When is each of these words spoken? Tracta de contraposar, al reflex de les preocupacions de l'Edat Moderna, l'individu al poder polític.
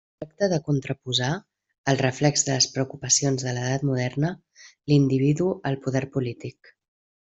Tracta 0.23 0.47
de 0.53 0.57
contraposar, 0.69 1.27
al 1.93 1.99
reflex 2.01 2.45
de 2.49 2.51
les 2.57 2.69
preocupacions 2.79 3.45
de 3.49 3.55
l'Edat 3.59 3.87
Moderna, 3.93 4.35
l'individu 4.93 5.55
al 5.73 5.83
poder 5.87 6.07
polític. 6.19 6.79